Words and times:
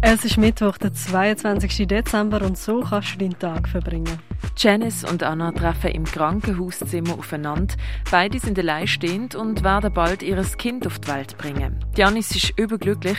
Es 0.00 0.24
ist 0.24 0.38
Mittwoch, 0.38 0.78
der 0.78 0.92
22. 0.92 1.88
Dezember 1.88 2.42
und 2.42 2.56
so 2.56 2.80
kannst 2.80 3.14
du 3.14 3.18
deinen 3.18 3.36
Tag 3.36 3.68
verbringen. 3.68 4.20
Janice 4.56 5.04
und 5.04 5.24
Anna 5.24 5.50
treffen 5.50 5.90
im 5.90 6.04
Krankenhauszimmer 6.04 7.14
aufeinander. 7.14 7.74
Beide 8.08 8.38
sind 8.38 8.58
alleinstehend 8.60 9.34
und 9.34 9.64
werden 9.64 9.92
bald 9.92 10.22
ihr 10.22 10.40
Kind 10.56 10.86
auf 10.86 11.00
die 11.00 11.08
Welt 11.08 11.36
bringen. 11.36 11.84
Janice 11.96 12.36
ist 12.36 12.58
überglücklich, 12.58 13.18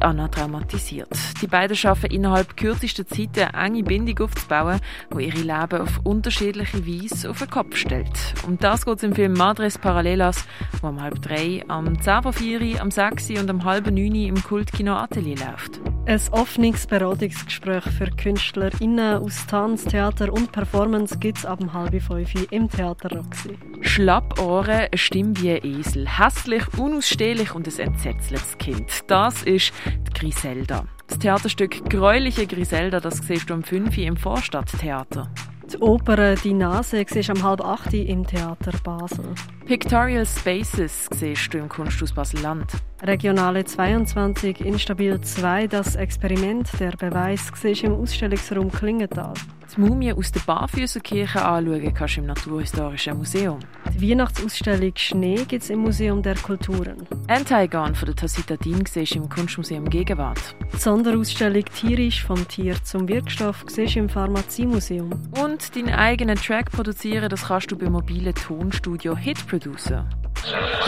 Anna 0.00 0.28
traumatisiert. 0.28 1.08
Die 1.40 1.46
beiden 1.46 1.76
schaffen 1.76 2.10
innerhalb 2.10 2.58
kürzester 2.58 3.06
Zeit 3.06 3.38
eine 3.38 3.66
enge 3.66 3.82
Bindung 3.82 4.26
aufzubauen, 4.26 4.80
die 5.14 5.24
ihre 5.24 5.38
Leben 5.38 5.80
auf 5.80 6.00
unterschiedliche 6.04 6.86
Weise 6.86 7.30
auf 7.30 7.38
den 7.38 7.50
Kopf 7.50 7.76
stellt. 7.76 8.34
Um 8.46 8.58
das 8.58 8.84
geht 8.84 8.98
es 8.98 9.02
im 9.02 9.14
Film 9.14 9.32
Madres 9.32 9.78
Paralelas, 9.78 10.46
wo 10.82 10.88
um 10.88 11.00
halb 11.00 11.22
drei, 11.22 11.64
am 11.68 12.00
10 12.00 12.22
vor 12.22 12.34
4, 12.34 12.82
am 12.82 12.90
6 12.90 13.30
und 13.30 13.48
am 13.48 13.64
halb 13.64 13.90
9 13.90 14.14
im 14.14 14.42
Kultkino 14.42 14.94
Atelier 14.94 15.36
läuft. 15.36 15.80
Ein 16.08 16.22
offenes 16.30 16.86
Beratungsgespräch 16.86 17.84
für 17.84 18.06
KünstlerInnen 18.06 19.18
aus 19.18 19.46
Tanz, 19.46 19.84
Theater 19.84 20.32
und 20.32 20.50
Performance 20.50 21.18
gibt 21.18 21.36
es 21.36 21.44
ab 21.44 21.60
halb 21.70 22.02
fünf 22.02 22.32
im 22.50 22.70
Theater 22.70 23.14
Roxy. 23.14 23.58
Schlappohren, 23.82 24.70
eine 24.70 24.88
Stimme 24.94 25.34
wie 25.38 25.50
ein 25.50 25.64
Esel, 25.66 26.08
hässlich, 26.08 26.62
unausstehlich 26.78 27.54
und 27.54 27.68
ein 27.68 27.78
entsetzliches 27.78 28.56
Kind. 28.56 28.90
Das 29.06 29.42
ist 29.42 29.74
die 29.84 30.18
Griselda. 30.18 30.86
Das 31.08 31.18
Theaterstück 31.18 31.90
Gräuliche 31.90 32.46
Griselda, 32.46 33.00
das 33.00 33.18
siehst 33.18 33.50
du 33.50 33.52
um 33.52 33.62
5 33.62 33.94
Uhr 33.98 34.04
im 34.04 34.16
Vorstadttheater. 34.16 35.30
Die 35.70 35.76
Oper 35.76 36.36
«Die 36.36 36.54
Nase» 36.54 37.04
siehst 37.06 37.28
am 37.28 37.42
halb 37.42 37.60
acht 37.60 37.92
im 37.92 38.26
Theater 38.26 38.72
Basel. 38.82 39.34
Pictorial 39.68 40.24
Spaces 40.24 41.10
siehst 41.10 41.52
du 41.52 41.58
im 41.58 41.68
Kunsthaus 41.68 42.14
Basel-Land. 42.14 42.72
Regionale 43.02 43.66
22, 43.66 44.62
Instabil 44.62 45.20
2, 45.20 45.66
das 45.66 45.94
Experiment, 45.94 46.66
der 46.80 46.92
Beweis, 46.92 47.52
siehst 47.54 47.84
im 47.84 47.92
Ausstellungsraum 47.92 48.72
Klingenthal. 48.72 49.34
Die 49.76 49.80
Mumie 49.82 50.14
aus 50.14 50.32
der 50.32 50.40
Barfüßerkirche 50.40 51.44
anschauen 51.44 51.92
kannst 51.92 52.16
du 52.16 52.20
im 52.20 52.26
Naturhistorischen 52.26 53.18
Museum. 53.18 53.58
Die 53.94 54.10
Weihnachtsausstellung 54.10 54.92
Schnee 54.96 55.44
gibt 55.46 55.62
es 55.62 55.70
im 55.70 55.80
Museum 55.80 56.22
der 56.22 56.36
Kulturen. 56.36 57.06
Antigone 57.28 57.94
von 57.94 58.06
der 58.06 58.16
Tasita 58.16 58.56
Dean 58.56 58.86
siehst 58.86 59.14
du 59.14 59.18
im 59.18 59.28
Kunstmuseum 59.28 59.90
Gegenwart. 59.90 60.56
Die 60.72 60.78
Sonderausstellung 60.78 61.64
Tierisch 61.66 62.24
vom 62.24 62.48
Tier 62.48 62.82
zum 62.82 63.06
Wirkstoff 63.08 63.64
siehst 63.68 63.96
du 63.96 64.00
im 64.00 64.08
Pharmaziemuseum. 64.08 65.10
Und 65.42 65.76
deinen 65.76 65.94
eigenen 65.94 66.36
Track 66.36 66.72
produzieren, 66.72 67.28
das 67.28 67.48
kannst 67.48 67.70
du 67.70 67.76
beim 67.76 67.92
mobilen 67.92 68.34
Tonstudio 68.34 69.16
Hit 69.16 69.46
Producer. 69.58 70.04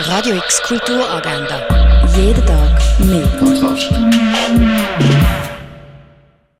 Radio 0.07 0.35
X 0.35 0.61
Kulturagenda. 0.63 1.67
Jeden 2.15 2.45
Tag 2.45 2.81
mehr. 2.99 3.27
Kontrast. 3.37 3.91